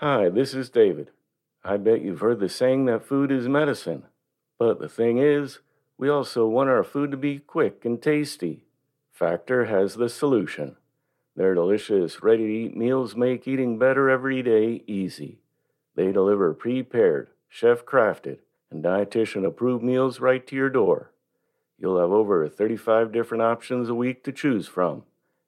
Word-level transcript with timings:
Hi, 0.00 0.28
this 0.28 0.52
is 0.52 0.68
David. 0.68 1.08
I 1.64 1.78
bet 1.78 2.02
you've 2.02 2.20
heard 2.20 2.38
the 2.38 2.50
saying 2.50 2.84
that 2.84 3.06
food 3.06 3.32
is 3.32 3.48
medicine. 3.48 4.02
But 4.58 4.78
the 4.78 4.90
thing 4.90 5.16
is, 5.16 5.60
we 5.96 6.10
also 6.10 6.46
want 6.46 6.68
our 6.68 6.84
food 6.84 7.10
to 7.12 7.16
be 7.16 7.38
quick 7.38 7.82
and 7.86 8.02
tasty. 8.02 8.66
Factor 9.10 9.64
has 9.64 9.94
the 9.94 10.10
solution. 10.10 10.76
Their 11.34 11.54
delicious, 11.54 12.22
ready 12.22 12.44
to 12.46 12.52
eat 12.52 12.76
meals 12.76 13.16
make 13.16 13.48
eating 13.48 13.78
better 13.78 14.10
every 14.10 14.42
day 14.42 14.84
easy. 14.86 15.38
They 15.94 16.12
deliver 16.12 16.52
prepared, 16.52 17.30
chef 17.48 17.86
crafted, 17.86 18.40
and 18.70 18.84
dietitian 18.84 19.46
approved 19.46 19.82
meals 19.82 20.20
right 20.20 20.46
to 20.46 20.54
your 20.54 20.68
door. 20.68 21.10
You'll 21.78 22.00
have 22.00 22.12
over 22.12 22.46
35 22.50 23.12
different 23.12 23.42
options 23.42 23.88
a 23.88 23.94
week 23.94 24.22
to 24.24 24.32
choose 24.32 24.68
from, 24.68 25.04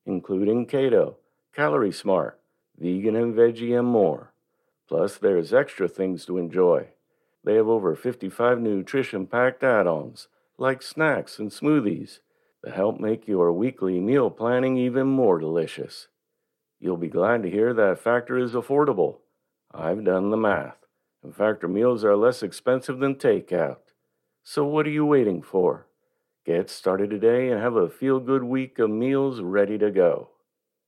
including 0.06 0.66
keto, 0.66 1.16
calorie 1.54 1.92
smart, 1.92 2.40
vegan 2.78 3.14
and 3.14 3.34
veggie, 3.34 3.78
and 3.78 3.86
more. 3.86 4.32
Plus, 4.89 5.18
there's 5.18 5.52
extra 5.52 5.86
things 5.86 6.25
to 6.25 6.39
enjoy. 6.39 6.89
They 7.44 7.54
have 7.54 7.68
over 7.68 7.94
55 7.94 8.58
nutrition 8.58 9.26
packed 9.26 9.62
add 9.62 9.86
ons, 9.86 10.29
like 10.57 10.82
snacks 10.82 11.39
and 11.39 11.50
smoothies, 11.50 12.21
that 12.62 12.75
help 12.75 12.98
make 12.98 13.29
your 13.29 13.53
weekly 13.53 14.00
meal 14.00 14.31
planning 14.31 14.76
even 14.76 15.07
more 15.07 15.39
delicious. 15.39 16.09
You'll 16.81 16.96
be 16.96 17.09
glad 17.09 17.43
to 17.43 17.50
hear 17.50 17.75
that 17.75 18.00
Factor 18.00 18.39
is 18.39 18.53
affordable. 18.53 19.18
I've 19.72 20.04
done 20.04 20.31
the 20.31 20.36
math, 20.36 20.79
and 21.23 21.36
Factor 21.36 21.68
meals 21.68 22.04
are 22.04 22.17
less 22.17 22.43
expensive 22.43 22.98
than 22.98 23.17
takeout. 23.17 23.79
So, 24.43 24.64
what 24.64 24.86
are 24.86 24.90
you 24.90 25.04
waiting 25.04 25.43
for? 25.43 25.86
Get 26.46 26.70
started 26.70 27.11
today 27.11 27.50
and 27.50 27.61
have 27.61 27.76
a 27.76 27.90
feel 27.90 28.20
good 28.20 28.43
week 28.43 28.79
of 28.79 28.89
meals 28.89 29.40
ready 29.43 29.76
to 29.76 29.90
go. 29.90 30.31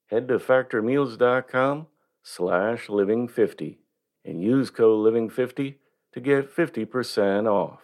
Head 0.06 0.26
to 0.28 0.38
factormeals.com 0.38 1.86
slash 2.22 2.86
living50 2.86 3.79
and 4.24 4.42
use 4.42 4.70
code 4.70 5.04
living50 5.06 5.76
to 6.12 6.20
get 6.20 6.54
50% 6.54 7.46
off. 7.46 7.80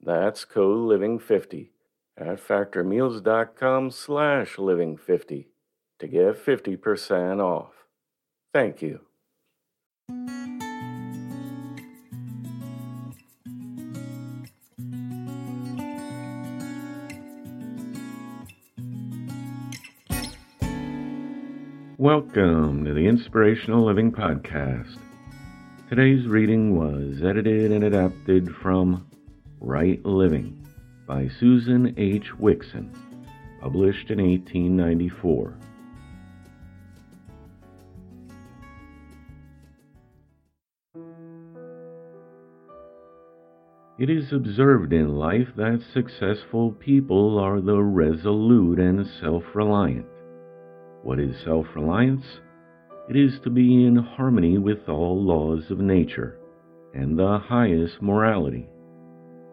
That's 0.00 0.44
code 0.44 0.88
living50 0.88 1.70
at 2.16 2.46
factormeals.com 2.46 3.90
slash 3.90 4.56
living50 4.56 5.46
to 5.98 6.08
get 6.08 6.44
50% 6.44 7.40
off. 7.40 7.72
Thank 8.52 8.82
you. 8.82 9.00
Welcome 21.98 22.86
to 22.86 22.94
the 22.94 23.06
Inspirational 23.06 23.84
Living 23.84 24.10
Podcast. 24.10 24.96
Today's 25.90 26.24
reading 26.28 26.78
was 26.78 27.20
edited 27.20 27.72
and 27.72 27.82
adapted 27.82 28.48
from 28.62 29.08
Right 29.58 30.00
Living 30.06 30.64
by 31.04 31.28
Susan 31.40 31.94
H. 31.96 32.26
Wixon, 32.38 32.94
published 33.60 34.08
in 34.08 34.20
1894. 34.20 35.56
It 43.98 44.08
is 44.08 44.32
observed 44.32 44.92
in 44.92 45.16
life 45.16 45.48
that 45.56 45.82
successful 45.92 46.70
people 46.70 47.36
are 47.36 47.60
the 47.60 47.82
resolute 47.82 48.78
and 48.78 49.04
self 49.20 49.42
reliant. 49.54 50.06
What 51.02 51.18
is 51.18 51.34
self 51.44 51.66
reliance? 51.74 52.24
It 53.10 53.16
is 53.16 53.40
to 53.40 53.50
be 53.50 53.86
in 53.86 53.96
harmony 53.96 54.56
with 54.56 54.88
all 54.88 55.20
laws 55.20 55.68
of 55.72 55.80
nature 55.80 56.38
and 56.94 57.18
the 57.18 57.38
highest 57.38 58.00
morality, 58.00 58.68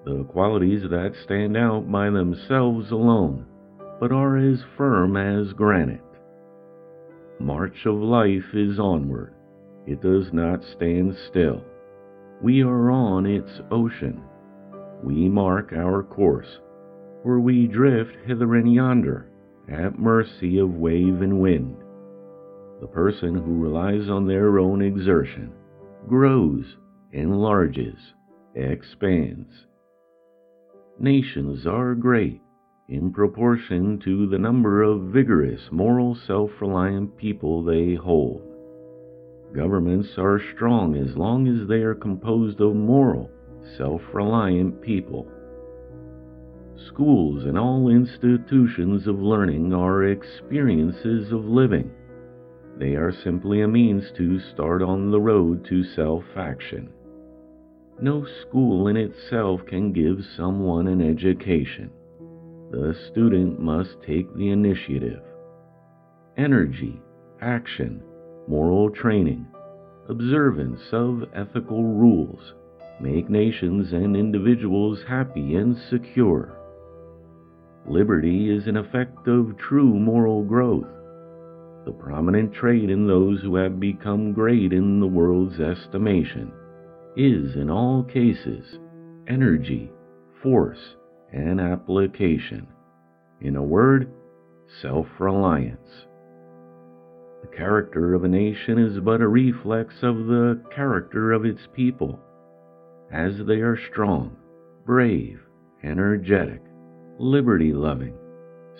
the 0.05 0.25
qualities 0.25 0.83
that 0.91 1.15
stand 1.23 1.57
out 1.57 1.91
by 1.91 2.11
themselves 2.11 2.91
alone, 2.91 3.47
but 3.99 4.11
are 4.11 4.37
as 4.37 4.63
firm 4.77 5.17
as 5.17 5.53
granite. 5.53 6.03
March 7.39 7.83
of 7.87 7.95
life 7.95 8.53
is 8.53 8.77
onward, 8.77 9.33
it 9.87 10.03
does 10.03 10.31
not 10.31 10.63
stand 10.75 11.17
still. 11.27 11.63
We 12.43 12.61
are 12.61 12.91
on 12.91 13.25
its 13.25 13.59
ocean. 13.71 14.21
We 15.03 15.29
mark 15.29 15.73
our 15.73 16.03
course, 16.03 16.59
for 17.23 17.39
we 17.39 17.65
drift 17.65 18.17
hither 18.27 18.53
and 18.53 18.71
yonder 18.71 19.31
at 19.67 19.97
mercy 19.97 20.59
of 20.59 20.75
wave 20.75 21.23
and 21.23 21.39
wind. 21.39 21.75
The 22.79 22.87
person 22.87 23.33
who 23.35 23.59
relies 23.59 24.09
on 24.09 24.27
their 24.27 24.59
own 24.59 24.81
exertion 24.81 25.51
grows, 26.07 26.77
enlarges, 27.11 27.97
expands. 28.55 29.65
Nations 30.99 31.65
are 31.65 31.95
great 31.95 32.41
in 32.89 33.11
proportion 33.11 33.99
to 33.99 34.27
the 34.27 34.37
number 34.37 34.81
of 34.81 35.11
vigorous, 35.11 35.61
moral, 35.71 36.15
self 36.15 36.51
reliant 36.61 37.17
people 37.17 37.63
they 37.63 37.95
hold. 37.95 38.41
Governments 39.53 40.09
are 40.17 40.39
strong 40.55 40.95
as 40.95 41.17
long 41.17 41.47
as 41.47 41.67
they 41.67 41.81
are 41.81 41.95
composed 41.95 42.61
of 42.61 42.75
moral, 42.75 43.29
self 43.77 44.01
reliant 44.13 44.81
people. 44.81 45.27
Schools 46.87 47.43
and 47.45 47.57
all 47.57 47.89
institutions 47.89 49.07
of 49.07 49.19
learning 49.19 49.73
are 49.73 50.05
experiences 50.05 51.31
of 51.31 51.43
living. 51.45 51.91
They 52.79 52.95
are 52.95 53.11
simply 53.11 53.61
a 53.61 53.67
means 53.67 54.11
to 54.17 54.39
start 54.39 54.83
on 54.83 55.09
the 55.09 55.19
road 55.19 55.65
to 55.65 55.83
self 55.83 56.23
action. 56.35 56.89
No 57.99 58.23
school 58.41 58.87
in 58.87 58.95
itself 58.95 59.65
can 59.65 59.91
give 59.91 60.23
someone 60.35 60.87
an 60.87 61.01
education. 61.01 61.89
The 62.69 62.95
student 63.09 63.59
must 63.59 64.01
take 64.05 64.31
the 64.35 64.49
initiative. 64.49 65.23
Energy, 66.37 67.01
action, 67.41 68.03
moral 68.47 68.91
training, 68.91 69.47
observance 70.07 70.81
of 70.91 71.23
ethical 71.33 71.83
rules 71.83 72.53
make 73.01 73.27
nations 73.27 73.91
and 73.91 74.15
individuals 74.15 74.99
happy 75.07 75.55
and 75.55 75.75
secure. 75.89 76.55
Liberty 77.87 78.55
is 78.55 78.67
an 78.67 78.77
effect 78.77 79.27
of 79.27 79.57
true 79.57 79.93
moral 79.97 80.43
growth, 80.43 80.87
the 81.87 81.93
prominent 81.93 82.53
trait 82.53 82.89
in 82.89 83.07
those 83.07 83.39
who 83.41 83.55
have 83.55 83.79
become 83.79 84.33
great 84.33 84.73
in 84.73 84.99
the 84.99 85.07
world's 85.07 85.57
estimation 85.57 86.51
is, 87.15 87.55
in 87.55 87.69
all 87.69 88.03
cases, 88.03 88.77
energy, 89.29 89.89
force, 90.43 90.95
and 91.31 91.61
application. 91.61 92.67
In 93.39 93.55
a 93.55 93.63
word, 93.63 94.11
self 94.81 95.07
reliance. 95.17 96.05
The 97.43 97.55
character 97.55 98.13
of 98.13 98.25
a 98.25 98.27
nation 98.27 98.77
is 98.77 98.99
but 98.99 99.21
a 99.21 99.27
reflex 99.27 99.93
of 100.03 100.27
the 100.27 100.61
character 100.75 101.31
of 101.31 101.45
its 101.45 101.61
people. 101.73 102.19
As 103.13 103.31
they 103.47 103.61
are 103.61 103.79
strong, 103.91 104.35
brave, 104.85 105.39
energetic, 105.85 106.61
liberty 107.17 107.71
loving, 107.71 108.17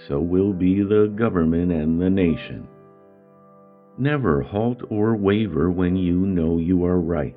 so 0.09 0.19
will 0.19 0.51
be 0.51 0.83
the 0.83 1.13
government 1.15 1.71
and 1.71 2.01
the 2.01 2.09
nation. 2.09 2.67
Never 3.99 4.41
halt 4.41 4.83
or 4.91 5.15
waver 5.15 5.71
when 5.71 5.95
you 5.95 6.19
know 6.19 6.59
you 6.59 6.85
are 6.85 7.01
right. 7.01 7.35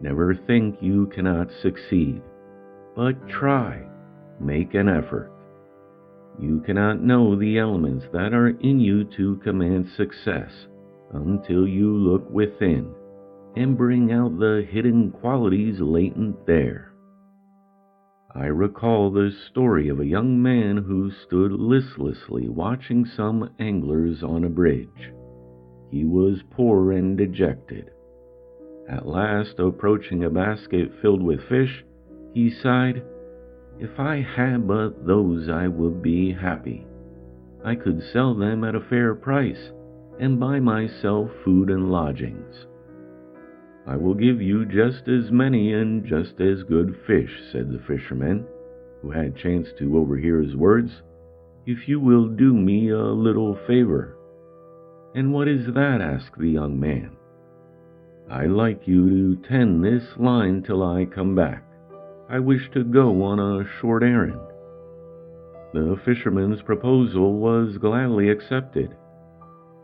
Never 0.00 0.32
think 0.34 0.76
you 0.80 1.06
cannot 1.06 1.50
succeed, 1.62 2.22
but 2.94 3.28
try, 3.28 3.82
make 4.38 4.74
an 4.74 4.88
effort. 4.88 5.32
You 6.38 6.60
cannot 6.60 7.02
know 7.02 7.34
the 7.34 7.58
elements 7.58 8.06
that 8.12 8.32
are 8.32 8.50
in 8.50 8.78
you 8.78 9.04
to 9.16 9.36
command 9.36 9.88
success 9.96 10.50
until 11.12 11.66
you 11.66 11.92
look 11.96 12.28
within 12.30 12.94
and 13.56 13.76
bring 13.76 14.12
out 14.12 14.38
the 14.38 14.66
hidden 14.70 15.10
qualities 15.10 15.80
latent 15.80 16.46
there. 16.46 16.92
I 18.32 18.46
recall 18.46 19.10
the 19.10 19.30
story 19.50 19.88
of 19.88 19.98
a 19.98 20.06
young 20.06 20.40
man 20.40 20.76
who 20.76 21.10
stood 21.10 21.52
listlessly 21.52 22.48
watching 22.48 23.04
some 23.04 23.50
anglers 23.58 24.22
on 24.22 24.44
a 24.44 24.48
bridge. 24.48 25.12
He 25.90 26.04
was 26.04 26.42
poor 26.50 26.92
and 26.92 27.16
dejected. 27.16 27.90
At 28.88 29.06
last, 29.06 29.58
approaching 29.58 30.24
a 30.24 30.30
basket 30.30 30.92
filled 31.00 31.22
with 31.22 31.40
fish, 31.48 31.84
he 32.32 32.50
sighed, 32.50 33.02
If 33.78 33.98
I 33.98 34.20
had 34.20 34.66
but 34.66 35.06
those, 35.06 35.48
I 35.48 35.68
would 35.68 36.02
be 36.02 36.32
happy. 36.32 36.86
I 37.64 37.74
could 37.76 38.02
sell 38.02 38.34
them 38.34 38.62
at 38.64 38.74
a 38.74 38.80
fair 38.80 39.14
price 39.14 39.72
and 40.20 40.38
buy 40.38 40.60
myself 40.60 41.30
food 41.44 41.70
and 41.70 41.90
lodgings. 41.90 42.66
I 43.86 43.96
will 43.96 44.14
give 44.14 44.40
you 44.40 44.64
just 44.64 45.08
as 45.08 45.30
many 45.30 45.72
and 45.72 46.04
just 46.04 46.40
as 46.40 46.62
good 46.62 46.96
fish, 47.06 47.30
said 47.52 47.70
the 47.70 47.78
fisherman, 47.86 48.46
who 49.02 49.10
had 49.10 49.36
chanced 49.36 49.76
to 49.78 49.98
overhear 49.98 50.40
his 50.40 50.56
words, 50.56 51.02
if 51.66 51.88
you 51.88 52.00
will 52.00 52.28
do 52.28 52.54
me 52.54 52.90
a 52.90 52.98
little 52.98 53.58
favor. 53.66 54.16
And 55.14 55.32
what 55.32 55.46
is 55.46 55.66
that? 55.74 56.00
asked 56.00 56.38
the 56.38 56.50
young 56.50 56.78
man. 56.78 57.12
I'd 58.28 58.50
like 58.50 58.88
you 58.88 59.36
to 59.36 59.48
tend 59.48 59.84
this 59.84 60.02
line 60.16 60.62
till 60.62 60.82
I 60.82 61.04
come 61.04 61.36
back. 61.36 61.62
I 62.28 62.40
wish 62.40 62.68
to 62.72 62.82
go 62.82 63.22
on 63.22 63.38
a 63.38 63.68
short 63.80 64.02
errand. 64.02 64.40
The 65.72 65.96
fisherman's 66.04 66.62
proposal 66.62 67.38
was 67.38 67.78
gladly 67.78 68.28
accepted. 68.28 68.96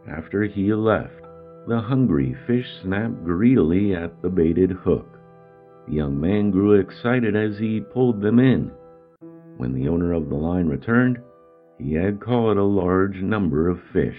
After 0.09 0.45
he 0.45 0.75
left, 0.75 1.23
the 1.69 1.81
hungry 1.81 2.35
fish 2.47 2.67
snapped 2.83 3.23
greedily 3.25 3.95
at 3.95 4.23
the 4.23 4.31
baited 4.31 4.73
hook. 4.73 5.07
The 5.87 5.95
young 5.95 6.21
man 6.21 6.51
grew 6.51 6.73
excited 6.73 7.37
as 7.37 7.57
he 7.59 7.81
pulled 7.81 8.21
them 8.21 8.41
in. 8.41 8.73
When 9.59 9.75
the 9.75 9.89
owner 9.89 10.13
of 10.13 10.29
the 10.29 10.35
line 10.35 10.67
returned, 10.67 11.19
he 11.79 11.95
had 11.95 12.21
caught 12.21 12.57
a 12.57 12.65
large 12.65 13.17
number 13.23 13.69
of 13.69 13.79
fish 13.93 14.19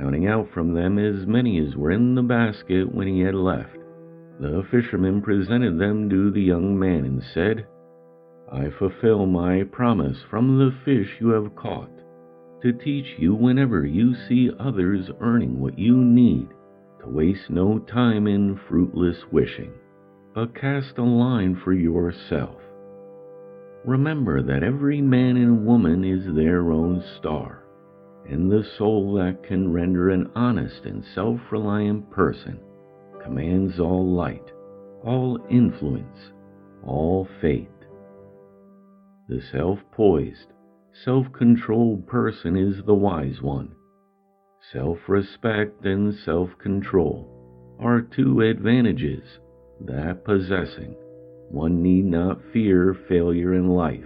counting 0.00 0.26
out 0.26 0.48
from 0.54 0.72
them 0.72 0.98
as 0.98 1.26
many 1.26 1.58
as 1.58 1.76
were 1.76 1.90
in 1.90 2.14
the 2.14 2.22
basket 2.22 2.94
when 2.94 3.06
he 3.06 3.20
had 3.20 3.34
left. 3.34 3.76
The 4.40 4.64
fisherman 4.70 5.20
presented 5.20 5.78
them 5.78 6.08
to 6.08 6.30
the 6.30 6.40
young 6.40 6.78
man 6.78 7.04
and 7.04 7.22
said, 7.34 7.66
I 8.50 8.70
fulfill 8.78 9.26
my 9.26 9.64
promise 9.64 10.16
from 10.30 10.58
the 10.58 10.74
fish 10.84 11.08
you 11.20 11.28
have 11.30 11.54
caught 11.54 11.90
to 12.62 12.72
teach 12.72 13.18
you 13.18 13.34
whenever 13.34 13.84
you 13.84 14.14
see 14.26 14.50
others 14.58 15.10
earning 15.20 15.60
what 15.60 15.78
you 15.78 15.96
need 15.96 16.48
to 17.00 17.08
waste 17.08 17.50
no 17.50 17.78
time 17.78 18.26
in 18.26 18.58
fruitless 18.68 19.18
wishing, 19.30 19.72
but 20.34 20.54
cast 20.54 20.96
a 20.98 21.02
line 21.02 21.60
for 21.62 21.72
yourself. 21.72 22.56
Remember 23.84 24.42
that 24.42 24.62
every 24.62 25.00
man 25.00 25.36
and 25.36 25.66
woman 25.66 26.04
is 26.04 26.34
their 26.34 26.70
own 26.70 27.02
star 27.18 27.59
and 28.28 28.50
the 28.50 28.64
soul 28.78 29.14
that 29.14 29.42
can 29.42 29.72
render 29.72 30.10
an 30.10 30.30
honest 30.34 30.84
and 30.84 31.04
self 31.14 31.40
reliant 31.50 32.10
person 32.10 32.60
commands 33.22 33.78
all 33.78 34.06
light, 34.14 34.52
all 35.04 35.38
influence, 35.50 36.32
all 36.84 37.28
faith. 37.40 37.68
The 39.28 39.40
self 39.52 39.78
poised, 39.92 40.52
self 41.04 41.26
controlled 41.32 42.06
person 42.06 42.56
is 42.56 42.82
the 42.84 42.94
wise 42.94 43.40
one. 43.40 43.74
Self 44.72 44.98
respect 45.08 45.84
and 45.84 46.14
self 46.14 46.50
control 46.58 47.76
are 47.80 48.02
two 48.02 48.40
advantages 48.42 49.24
that 49.80 50.24
possessing 50.24 50.94
one 51.50 51.82
need 51.82 52.04
not 52.04 52.38
fear 52.52 52.96
failure 53.08 53.54
in 53.54 53.68
life. 53.68 54.04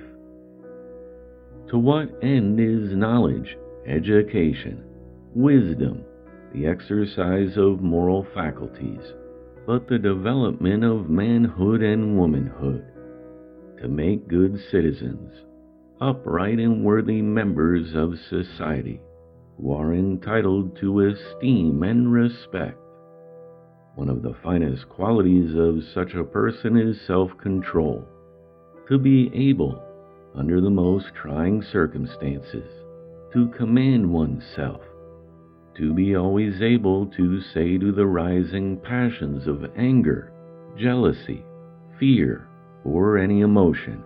To 1.68 1.78
what 1.78 2.22
end 2.22 2.60
is 2.60 2.96
knowledge 2.96 3.56
education, 3.86 4.82
wisdom, 5.34 6.04
the 6.52 6.66
exercise 6.66 7.56
of 7.56 7.80
moral 7.80 8.26
faculties, 8.34 9.00
but 9.66 9.88
the 9.88 9.98
development 9.98 10.84
of 10.84 11.10
manhood 11.10 11.82
and 11.82 12.16
womanhood, 12.16 12.84
to 13.80 13.88
make 13.88 14.28
good 14.28 14.58
citizens, 14.70 15.32
upright 16.00 16.58
and 16.58 16.84
worthy 16.84 17.20
members 17.20 17.94
of 17.94 18.18
society, 18.28 19.00
who 19.58 19.72
are 19.72 19.94
entitled 19.94 20.76
to 20.76 21.00
esteem 21.00 21.82
and 21.82 22.12
respect. 22.12 22.78
One 23.96 24.08
of 24.08 24.22
the 24.22 24.34
finest 24.42 24.88
qualities 24.88 25.54
of 25.54 25.84
such 25.94 26.14
a 26.14 26.24
person 26.24 26.76
is 26.76 27.00
self 27.06 27.30
control, 27.38 28.04
to 28.88 28.98
be 28.98 29.30
able, 29.34 29.82
under 30.34 30.60
the 30.60 30.70
most 30.70 31.06
trying 31.14 31.62
circumstances, 31.62 32.83
to 33.34 33.48
command 33.48 34.08
oneself, 34.08 34.80
to 35.76 35.92
be 35.92 36.14
always 36.14 36.62
able 36.62 37.04
to 37.04 37.40
say 37.40 37.76
to 37.76 37.90
the 37.90 38.06
rising 38.06 38.78
passions 38.78 39.48
of 39.48 39.64
anger, 39.76 40.32
jealousy, 40.78 41.44
fear, 41.98 42.46
or 42.84 43.18
any 43.18 43.40
emotion, 43.40 44.00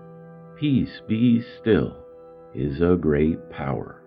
Peace 0.58 1.02
be 1.06 1.44
still, 1.60 1.94
is 2.54 2.80
a 2.80 2.96
great 2.98 3.50
power. 3.50 4.02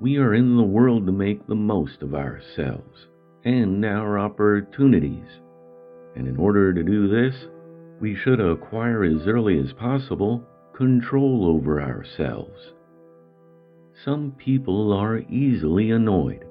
We 0.00 0.16
are 0.16 0.32
in 0.32 0.56
the 0.56 0.62
world 0.62 1.04
to 1.06 1.12
make 1.12 1.44
the 1.46 1.56
most 1.56 2.02
of 2.02 2.14
ourselves 2.14 3.08
and 3.44 3.84
our 3.84 4.16
opportunities, 4.16 5.26
and 6.14 6.28
in 6.28 6.36
order 6.36 6.72
to 6.72 6.84
do 6.84 7.08
this, 7.08 7.34
we 8.00 8.14
should 8.14 8.38
acquire 8.38 9.02
as 9.02 9.26
early 9.26 9.58
as 9.58 9.72
possible 9.72 10.46
control 10.72 11.46
over 11.46 11.82
ourselves 11.82 12.72
some 14.04 14.32
people 14.36 14.92
are 14.92 15.18
easily 15.18 15.90
annoyed, 15.90 16.44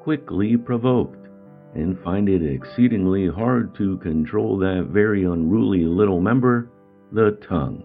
quickly 0.00 0.56
provoked, 0.56 1.28
and 1.74 1.98
find 2.02 2.28
it 2.28 2.42
exceedingly 2.42 3.28
hard 3.28 3.74
to 3.76 3.98
control 3.98 4.58
that 4.58 4.88
very 4.90 5.24
unruly 5.24 5.84
little 5.84 6.20
member, 6.20 6.70
the 7.12 7.38
tongue. 7.48 7.84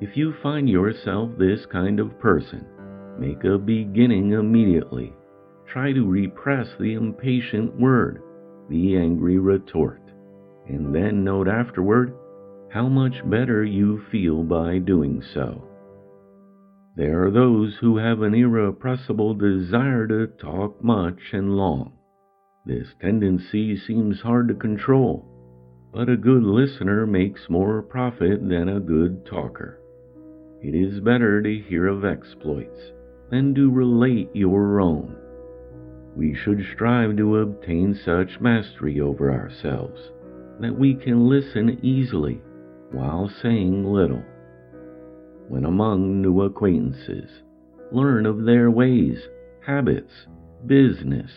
If 0.00 0.16
you 0.16 0.34
find 0.42 0.68
yourself 0.68 1.30
this 1.38 1.64
kind 1.66 1.98
of 1.98 2.18
person, 2.20 2.66
make 3.18 3.44
a 3.44 3.58
beginning 3.58 4.32
immediately. 4.32 5.12
Try 5.66 5.92
to 5.92 6.06
repress 6.06 6.68
the 6.78 6.94
impatient 6.94 7.74
word, 7.80 8.22
the 8.68 8.96
angry 8.96 9.38
retort, 9.38 10.02
and 10.68 10.94
then 10.94 11.24
note 11.24 11.48
afterward 11.48 12.14
how 12.70 12.88
much 12.88 13.28
better 13.28 13.64
you 13.64 14.02
feel 14.12 14.42
by 14.42 14.78
doing 14.78 15.22
so. 15.32 15.66
There 16.96 17.26
are 17.26 17.30
those 17.30 17.76
who 17.76 17.98
have 17.98 18.22
an 18.22 18.32
irrepressible 18.32 19.34
desire 19.34 20.06
to 20.06 20.28
talk 20.28 20.82
much 20.82 21.20
and 21.34 21.54
long. 21.54 21.92
This 22.64 22.94
tendency 22.98 23.76
seems 23.76 24.22
hard 24.22 24.48
to 24.48 24.54
control, 24.54 25.26
but 25.92 26.08
a 26.08 26.16
good 26.16 26.42
listener 26.42 27.06
makes 27.06 27.50
more 27.50 27.82
profit 27.82 28.48
than 28.48 28.70
a 28.70 28.80
good 28.80 29.26
talker. 29.26 29.78
It 30.62 30.74
is 30.74 31.00
better 31.00 31.42
to 31.42 31.58
hear 31.58 31.86
of 31.86 32.06
exploits 32.06 32.92
than 33.30 33.54
to 33.56 33.70
relate 33.70 34.30
your 34.32 34.80
own. 34.80 35.14
We 36.16 36.34
should 36.34 36.64
strive 36.72 37.18
to 37.18 37.40
obtain 37.40 37.94
such 37.94 38.40
mastery 38.40 39.02
over 39.02 39.30
ourselves 39.30 40.00
that 40.60 40.78
we 40.78 40.94
can 40.94 41.28
listen 41.28 41.78
easily 41.82 42.40
while 42.90 43.28
saying 43.28 43.84
little 43.84 44.24
when 45.48 45.64
among 45.64 46.20
new 46.20 46.42
acquaintances. 46.42 47.30
Learn 47.92 48.26
of 48.26 48.44
their 48.44 48.70
ways, 48.70 49.18
habits, 49.64 50.12
business, 50.66 51.30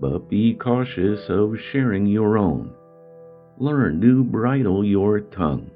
but 0.00 0.28
be 0.28 0.54
cautious 0.54 1.20
of 1.28 1.54
sharing 1.70 2.06
your 2.06 2.38
own. 2.38 2.72
Learn 3.58 4.00
to 4.00 4.24
bridle 4.24 4.84
your 4.84 5.20
tongue. 5.20 5.70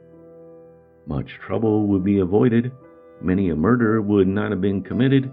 Much 1.07 1.29
trouble 1.47 1.87
would 1.87 2.03
be 2.03 2.19
avoided, 2.19 2.73
many 3.21 3.51
a 3.51 3.57
murder 3.57 4.01
would 4.03 4.27
not 4.27 4.51
have 4.51 4.61
been 4.61 4.83
committed 4.83 5.31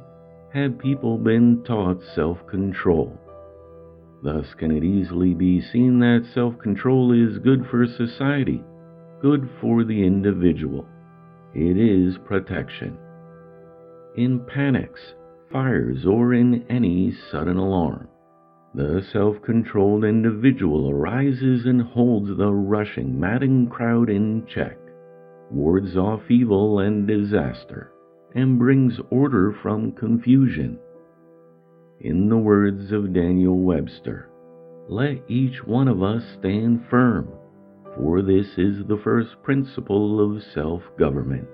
had 0.53 0.77
people 0.77 1.17
been 1.17 1.63
taught 1.63 2.00
self 2.13 2.38
control. 2.47 3.17
Thus, 4.21 4.45
can 4.57 4.71
it 4.71 4.83
easily 4.83 5.33
be 5.33 5.62
seen 5.62 6.00
that 6.00 6.29
self 6.33 6.57
control 6.59 7.12
is 7.12 7.39
good 7.39 7.65
for 7.71 7.88
society, 7.88 8.63
good 9.21 9.50
for 9.59 9.83
the 9.83 10.05
individual. 10.05 10.88
It 11.55 11.77
is 11.77 12.17
protection. 12.25 12.98
In 14.15 14.39
panics, 14.39 15.13
fires, 15.51 16.03
or 16.03 16.33
in 16.33 16.65
any 16.67 17.12
sudden 17.31 17.57
alarm, 17.57 18.07
the 18.74 19.03
self 19.12 19.39
controlled 19.43 20.03
individual 20.03 20.89
arises 20.89 21.67
and 21.67 21.79
holds 21.79 22.36
the 22.36 22.51
rushing, 22.51 23.19
madding 23.19 23.67
crowd 23.67 24.10
in 24.10 24.48
check, 24.48 24.79
wards 25.51 25.95
off 25.95 26.22
evil 26.31 26.79
and 26.79 27.07
disaster, 27.07 27.91
and 28.33 28.57
brings 28.57 29.00
order 29.12 29.55
from 29.62 29.91
confusion. 29.91 30.79
In 32.00 32.29
the 32.29 32.38
words 32.38 32.91
of 32.91 33.13
Daniel 33.13 33.60
Webster, 33.60 34.27
let 34.89 35.22
each 35.27 35.63
one 35.63 35.88
of 35.88 36.01
us 36.01 36.24
stand 36.39 36.88
firm 36.89 37.29
for 37.95 38.21
this 38.21 38.47
is 38.57 38.85
the 38.88 39.00
first 39.03 39.29
principle 39.43 40.19
of 40.19 40.43
self 40.53 40.81
government. 40.97 41.47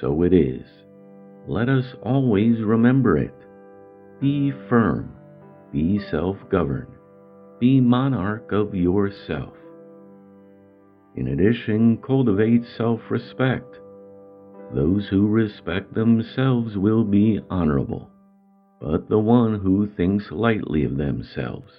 So 0.00 0.22
it 0.22 0.32
is. 0.32 0.64
Let 1.46 1.68
us 1.68 1.84
always 2.02 2.62
remember 2.62 3.18
it. 3.18 3.34
Be 4.20 4.52
firm, 4.68 5.14
be 5.72 5.98
self 6.10 6.36
governed, 6.50 6.94
be 7.58 7.80
monarch 7.80 8.52
of 8.52 8.74
yourself. 8.74 9.54
In 11.16 11.28
addition, 11.28 11.98
cultivate 11.98 12.62
self 12.76 13.00
respect. 13.10 13.78
Those 14.74 15.08
who 15.08 15.28
respect 15.28 15.92
themselves 15.92 16.78
will 16.78 17.04
be 17.04 17.40
honorable, 17.50 18.08
but 18.80 19.08
the 19.08 19.18
one 19.18 19.58
who 19.60 19.86
thinks 19.86 20.30
lightly 20.30 20.84
of 20.84 20.96
themselves 20.96 21.70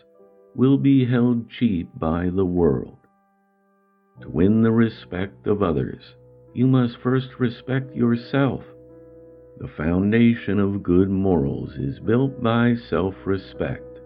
will 0.56 0.78
be 0.78 1.06
held 1.06 1.50
cheap 1.50 1.90
by 1.98 2.30
the 2.30 2.46
world. 2.46 3.03
To 4.22 4.30
win 4.30 4.62
the 4.62 4.72
respect 4.72 5.48
of 5.48 5.64
others, 5.64 6.16
you 6.54 6.68
must 6.68 6.98
first 7.00 7.40
respect 7.40 7.96
yourself. 7.96 8.64
The 9.60 9.68
foundation 9.68 10.60
of 10.60 10.84
good 10.84 11.10
morals 11.10 11.74
is 11.76 12.00
built 12.00 12.42
by 12.44 12.76
self 12.76 13.16
respect. 13.26 14.00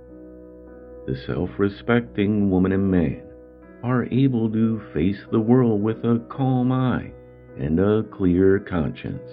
the 1.07 1.15
self 1.15 1.49
respecting 1.59 2.49
woman 2.49 2.71
and 2.73 2.91
man 2.91 3.23
are 3.83 4.05
able 4.11 4.51
to 4.51 4.81
face 4.93 5.19
the 5.31 5.39
world 5.39 5.81
with 5.81 5.97
a 6.05 6.23
calm 6.29 6.71
eye 6.71 7.11
and 7.59 7.79
a 7.79 8.03
clear 8.11 8.59
conscience. 8.59 9.31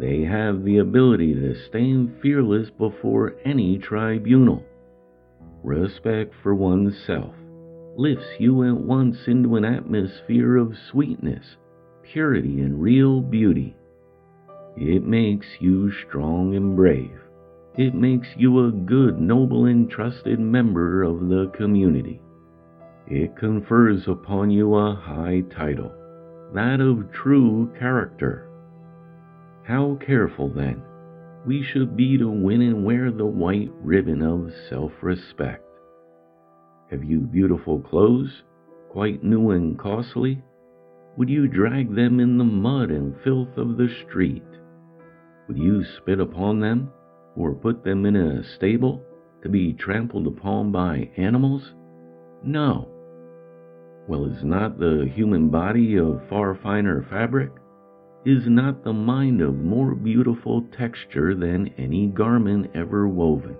They 0.00 0.22
have 0.22 0.64
the 0.64 0.78
ability 0.78 1.34
to 1.34 1.54
stand 1.68 2.16
fearless 2.22 2.70
before 2.70 3.36
any 3.44 3.78
tribunal. 3.78 4.64
Respect 5.62 6.34
for 6.42 6.54
oneself 6.54 7.34
lifts 7.96 8.38
you 8.38 8.64
at 8.64 8.76
once 8.76 9.16
into 9.26 9.56
an 9.56 9.64
atmosphere 9.64 10.56
of 10.56 10.76
sweetness, 10.90 11.56
purity, 12.02 12.60
and 12.60 12.80
real 12.80 13.20
beauty. 13.20 13.76
It 14.76 15.04
makes 15.04 15.46
you 15.60 15.92
strong 15.92 16.54
and 16.56 16.74
brave. 16.74 17.20
It 17.76 17.94
makes 17.94 18.28
you 18.36 18.66
a 18.66 18.72
good, 18.72 19.20
noble, 19.20 19.66
and 19.66 19.90
trusted 19.90 20.38
member 20.38 21.02
of 21.02 21.28
the 21.28 21.50
community. 21.54 22.20
It 23.06 23.36
confers 23.36 24.06
upon 24.06 24.50
you 24.50 24.74
a 24.74 24.94
high 24.94 25.42
title, 25.50 25.92
that 26.54 26.80
of 26.80 27.10
true 27.12 27.72
character. 27.78 28.48
How 29.64 29.98
careful, 30.04 30.48
then, 30.48 30.82
we 31.46 31.62
should 31.62 31.96
be 31.96 32.16
to 32.18 32.28
win 32.28 32.62
and 32.62 32.84
wear 32.84 33.10
the 33.10 33.26
white 33.26 33.70
ribbon 33.82 34.22
of 34.22 34.52
self 34.68 34.92
respect. 35.02 35.61
Have 36.92 37.04
you 37.04 37.20
beautiful 37.20 37.80
clothes, 37.80 38.42
quite 38.90 39.24
new 39.24 39.52
and 39.52 39.78
costly? 39.78 40.42
Would 41.16 41.30
you 41.30 41.48
drag 41.48 41.94
them 41.94 42.20
in 42.20 42.36
the 42.36 42.44
mud 42.44 42.90
and 42.90 43.16
filth 43.24 43.56
of 43.56 43.78
the 43.78 43.88
street? 44.06 44.44
Would 45.48 45.56
you 45.56 45.82
spit 45.96 46.20
upon 46.20 46.60
them, 46.60 46.92
or 47.34 47.54
put 47.54 47.82
them 47.82 48.04
in 48.04 48.14
a 48.14 48.44
stable 48.56 49.02
to 49.42 49.48
be 49.48 49.72
trampled 49.72 50.26
upon 50.26 50.70
by 50.70 51.10
animals? 51.16 51.72
No. 52.44 52.88
Well, 54.06 54.26
is 54.26 54.44
not 54.44 54.78
the 54.78 55.10
human 55.14 55.48
body 55.48 55.96
of 55.96 56.28
far 56.28 56.54
finer 56.56 57.06
fabric? 57.08 57.52
Is 58.26 58.46
not 58.46 58.84
the 58.84 58.92
mind 58.92 59.40
of 59.40 59.54
more 59.54 59.94
beautiful 59.94 60.60
texture 60.76 61.34
than 61.34 61.72
any 61.78 62.08
garment 62.08 62.70
ever 62.74 63.08
woven? 63.08 63.56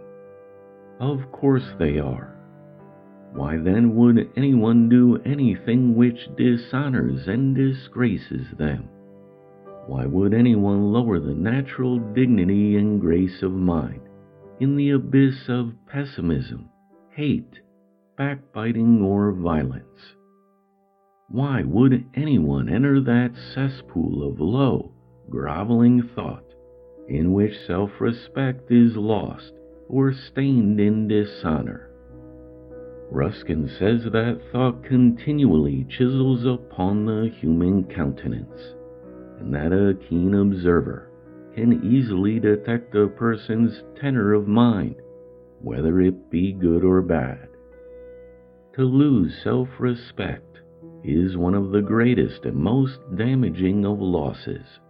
Of 1.00 1.32
course 1.32 1.72
they 1.78 1.98
are. 1.98 2.31
Why 3.34 3.56
then 3.56 3.96
would 3.96 4.28
anyone 4.36 4.90
do 4.90 5.16
anything 5.24 5.94
which 5.94 6.28
dishonors 6.36 7.28
and 7.28 7.56
disgraces 7.56 8.50
them? 8.58 8.88
Why 9.86 10.04
would 10.04 10.34
anyone 10.34 10.92
lower 10.92 11.18
the 11.18 11.34
natural 11.34 11.98
dignity 11.98 12.76
and 12.76 13.00
grace 13.00 13.42
of 13.42 13.52
mind 13.52 14.02
in 14.60 14.76
the 14.76 14.90
abyss 14.90 15.48
of 15.48 15.72
pessimism, 15.86 16.68
hate, 17.10 17.60
backbiting, 18.16 19.00
or 19.02 19.32
violence? 19.32 20.14
Why 21.28 21.62
would 21.62 22.04
anyone 22.14 22.68
enter 22.68 23.00
that 23.00 23.34
cesspool 23.54 24.22
of 24.28 24.40
low, 24.40 24.92
groveling 25.30 26.02
thought 26.02 26.44
in 27.08 27.32
which 27.32 27.58
self 27.66 27.98
respect 27.98 28.70
is 28.70 28.94
lost 28.96 29.54
or 29.88 30.12
stained 30.12 30.78
in 30.78 31.08
dishonor? 31.08 31.91
Ruskin 33.14 33.68
says 33.78 34.04
that 34.04 34.40
thought 34.50 34.82
continually 34.84 35.84
chisels 35.90 36.46
upon 36.46 37.04
the 37.04 37.30
human 37.40 37.84
countenance 37.84 38.74
and 39.38 39.52
that 39.52 39.70
a 39.70 39.94
keen 40.08 40.32
observer 40.34 41.10
can 41.54 41.84
easily 41.84 42.40
detect 42.40 42.94
a 42.94 43.06
person's 43.08 43.82
tenor 44.00 44.32
of 44.32 44.48
mind, 44.48 44.96
whether 45.60 46.00
it 46.00 46.30
be 46.30 46.54
good 46.54 46.84
or 46.84 47.02
bad. 47.02 47.48
To 48.76 48.82
lose 48.82 49.34
self 49.44 49.68
respect 49.78 50.60
is 51.04 51.36
one 51.36 51.54
of 51.54 51.70
the 51.70 51.82
greatest 51.82 52.46
and 52.46 52.56
most 52.56 52.98
damaging 53.14 53.84
of 53.84 54.00
losses. 54.00 54.80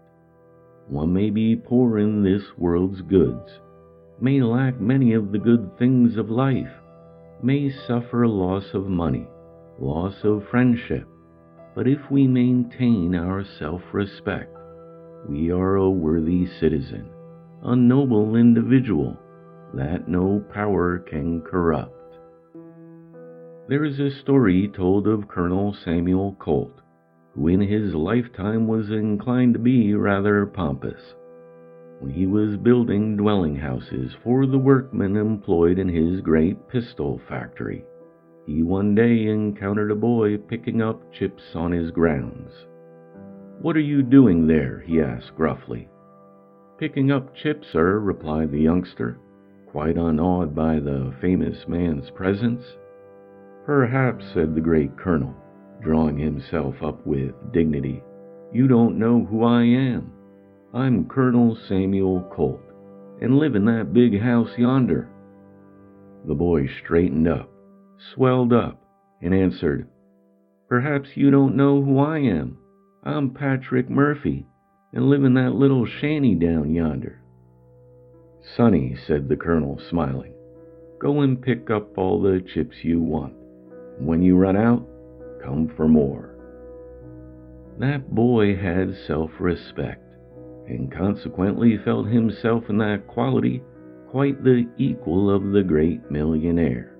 One 0.86 1.12
may 1.12 1.30
be 1.30 1.56
poor 1.56 1.98
in 1.98 2.22
this 2.22 2.44
world's 2.56 3.02
goods, 3.02 3.50
may 4.20 4.40
lack 4.40 4.80
many 4.80 5.12
of 5.14 5.32
the 5.32 5.38
good 5.38 5.76
things 5.76 6.16
of 6.16 6.30
life, 6.30 6.70
may 7.42 7.70
suffer 7.86 8.26
loss 8.26 8.64
of 8.72 8.86
money, 8.86 9.26
loss 9.78 10.14
of 10.22 10.46
friendship, 10.50 11.06
but 11.74 11.88
if 11.88 11.98
we 12.10 12.26
maintain 12.26 13.14
our 13.14 13.44
self 13.58 13.82
respect, 13.92 14.56
we 15.28 15.50
are 15.50 15.76
a 15.76 15.90
worthy 15.90 16.46
citizen, 16.60 17.08
a 17.62 17.74
noble 17.74 18.36
individual 18.36 19.16
that 19.74 20.08
no 20.08 20.44
power 20.52 20.98
can 20.98 21.40
corrupt. 21.40 22.18
There 23.68 23.84
is 23.84 23.98
a 23.98 24.10
story 24.10 24.68
told 24.68 25.06
of 25.08 25.28
Colonel 25.28 25.74
Samuel 25.84 26.36
Colt, 26.38 26.80
who 27.34 27.48
in 27.48 27.60
his 27.60 27.94
lifetime 27.94 28.66
was 28.66 28.90
inclined 28.90 29.54
to 29.54 29.60
be 29.60 29.94
rather 29.94 30.44
pompous. 30.46 31.00
He 32.10 32.26
was 32.26 32.56
building 32.56 33.16
dwelling 33.16 33.56
houses 33.56 34.14
for 34.22 34.46
the 34.46 34.58
workmen 34.58 35.16
employed 35.16 35.78
in 35.78 35.88
his 35.88 36.20
great 36.20 36.68
pistol 36.68 37.20
factory, 37.28 37.84
he 38.44 38.64
one 38.64 38.94
day 38.94 39.26
encountered 39.26 39.92
a 39.92 39.96
boy 39.96 40.36
picking 40.36 40.82
up 40.82 41.12
chips 41.12 41.54
on 41.54 41.70
his 41.70 41.92
grounds. 41.92 42.66
What 43.60 43.76
are 43.76 43.80
you 43.80 44.02
doing 44.02 44.48
there? 44.48 44.80
he 44.80 45.00
asked 45.00 45.36
gruffly. 45.36 45.88
Picking 46.78 47.12
up 47.12 47.34
chips, 47.36 47.68
sir, 47.68 48.00
replied 48.00 48.50
the 48.50 48.60
youngster, 48.60 49.18
quite 49.66 49.96
unawed 49.96 50.56
by 50.56 50.80
the 50.80 51.14
famous 51.20 51.68
man's 51.68 52.10
presence. 52.10 52.64
Perhaps, 53.64 54.24
said 54.34 54.54
the 54.54 54.60
great 54.60 54.96
colonel, 54.96 55.36
drawing 55.80 56.18
himself 56.18 56.82
up 56.82 57.06
with 57.06 57.32
dignity, 57.52 58.02
you 58.52 58.66
don't 58.66 58.98
know 58.98 59.24
who 59.24 59.44
I 59.44 59.62
am. 59.62 60.12
I'm 60.74 61.06
Colonel 61.06 61.56
Samuel 61.68 62.22
Colt, 62.34 62.62
and 63.20 63.38
live 63.38 63.54
in 63.54 63.64
that 63.66 63.92
big 63.92 64.20
house 64.20 64.50
yonder. 64.56 65.08
The 66.26 66.34
boy 66.34 66.66
straightened 66.66 67.28
up 67.28 67.52
swelled 68.14 68.52
up, 68.52 68.82
and 69.20 69.34
answered, 69.34 69.88
Perhaps 70.68 71.10
you 71.14 71.30
don't 71.30 71.56
know 71.56 71.82
who 71.82 71.98
I 71.98 72.18
am. 72.18 72.58
I'm 73.04 73.30
Patrick 73.30 73.88
Murphy, 73.88 74.46
and 74.92 75.08
live 75.08 75.24
in 75.24 75.34
that 75.34 75.54
little 75.54 75.86
shanty 75.86 76.34
down 76.34 76.74
yonder. 76.74 77.20
Sonny, 78.56 78.96
said 79.06 79.28
the 79.28 79.36
colonel, 79.36 79.80
smiling, 79.90 80.34
go 80.98 81.20
and 81.20 81.40
pick 81.40 81.70
up 81.70 81.96
all 81.96 82.20
the 82.20 82.40
chips 82.54 82.76
you 82.82 83.00
want. 83.00 83.34
When 83.98 84.22
you 84.22 84.36
run 84.36 84.56
out, 84.56 84.86
come 85.42 85.72
for 85.76 85.86
more. 85.86 86.34
That 87.78 88.14
boy 88.14 88.56
had 88.56 88.96
self 89.06 89.30
respect, 89.38 90.02
and 90.66 90.92
consequently 90.92 91.78
felt 91.84 92.06
himself 92.06 92.64
in 92.68 92.78
that 92.78 93.06
quality 93.06 93.62
quite 94.10 94.44
the 94.44 94.66
equal 94.76 95.30
of 95.30 95.52
the 95.52 95.62
great 95.62 96.10
millionaire. 96.10 96.96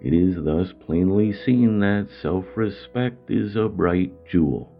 It 0.00 0.12
is 0.12 0.44
thus 0.44 0.72
plainly 0.84 1.32
seen 1.32 1.78
that 1.80 2.08
self 2.22 2.44
respect 2.54 3.30
is 3.30 3.56
a 3.56 3.68
bright 3.68 4.12
jewel 4.30 4.72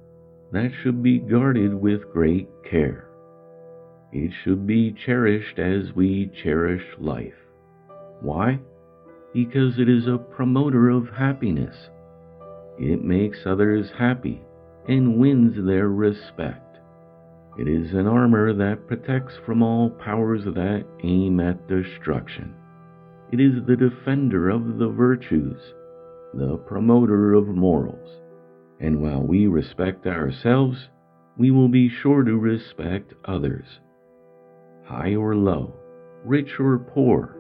that 0.53 0.71
should 0.83 1.03
be 1.03 1.19
guarded 1.19 1.75
with 1.75 2.13
great 2.13 2.49
care. 2.69 3.09
It 4.13 4.31
should 4.43 4.67
be 4.67 4.93
cherished 4.93 5.59
as 5.59 5.95
we 5.95 6.31
cherish 6.43 6.85
life. 6.99 7.35
Why? 8.21 8.61
Because 9.35 9.79
it 9.79 9.89
is 9.89 10.07
a 10.07 10.17
promoter 10.19 10.89
of 10.89 11.09
happiness. 11.11 11.77
It 12.79 13.03
makes 13.03 13.39
others 13.45 13.91
happy 13.99 14.43
and 14.89 15.19
wins 15.19 15.57
their 15.67 15.89
respect. 15.89 16.66
It 17.59 17.69
is 17.69 17.95
an 17.95 18.07
armor 18.07 18.53
that 18.53 18.87
protects 18.87 19.35
from 19.47 19.63
all 19.63 19.89
powers 19.89 20.45
that 20.45 20.85
aim 21.03 21.41
at 21.41 21.67
destruction. 21.69 22.55
It 23.33 23.41
is 23.41 23.65
the 23.67 23.77
defender 23.77 24.51
of 24.51 24.79
the 24.79 24.89
virtues, 24.89 25.61
the 26.35 26.59
promoter 26.59 27.33
of 27.33 27.47
morals. 27.49 28.21
And 28.79 29.01
while 29.01 29.23
we 29.23 29.47
respect 29.47 30.07
ourselves, 30.07 30.89
we 31.39 31.51
will 31.51 31.69
be 31.69 31.89
sure 31.89 32.25
to 32.25 32.37
respect 32.37 33.15
others. 33.25 33.81
High 34.85 35.15
or 35.15 35.35
low, 35.35 35.75
rich 36.25 36.61
or 36.61 36.79
poor, 36.79 37.37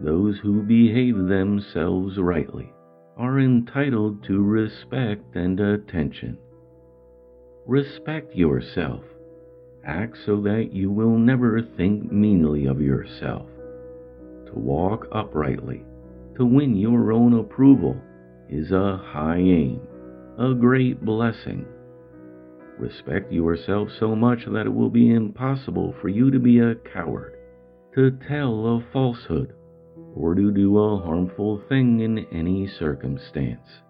those 0.00 0.38
who 0.38 0.62
behave 0.62 1.16
themselves 1.16 2.18
rightly 2.18 2.72
are 3.16 3.38
entitled 3.38 4.24
to 4.24 4.42
respect 4.42 5.36
and 5.36 5.60
attention. 5.60 6.36
Respect 7.64 8.34
yourself. 8.34 9.04
Act 9.84 10.16
so 10.24 10.40
that 10.42 10.72
you 10.72 10.90
will 10.90 11.16
never 11.18 11.60
think 11.60 12.10
meanly 12.12 12.66
of 12.66 12.80
yourself 12.80 13.46
to 14.52 14.58
walk 14.58 15.06
uprightly, 15.12 15.82
to 16.36 16.44
win 16.44 16.76
your 16.76 17.12
own 17.12 17.34
approval, 17.34 17.96
is 18.48 18.70
a 18.70 18.96
high 18.96 19.38
aim, 19.38 19.80
a 20.38 20.54
great 20.54 21.04
blessing. 21.04 21.66
Respect 22.78 23.32
yourself 23.32 23.88
so 23.98 24.14
much 24.14 24.44
that 24.46 24.66
it 24.66 24.74
will 24.74 24.90
be 24.90 25.10
impossible 25.12 25.94
for 26.00 26.08
you 26.08 26.30
to 26.30 26.38
be 26.38 26.58
a 26.58 26.74
coward, 26.74 27.36
to 27.94 28.10
tell 28.28 28.66
a 28.66 28.84
falsehood, 28.92 29.54
or 30.14 30.34
to 30.34 30.50
do 30.52 30.78
a 30.78 31.00
harmful 31.00 31.62
thing 31.68 32.00
in 32.00 32.18
any 32.32 32.66
circumstance. 32.66 33.82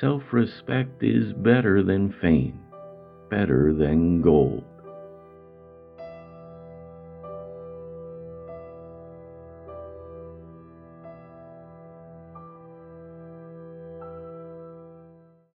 Self 0.00 0.22
respect 0.32 1.02
is 1.02 1.32
better 1.32 1.82
than 1.82 2.14
fame, 2.20 2.60
better 3.30 3.72
than 3.74 4.22
gold. 4.22 4.64